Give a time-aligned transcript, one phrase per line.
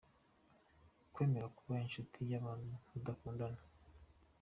[1.13, 3.61] Kwemera kuba inshuti y’ abantu mudakundana.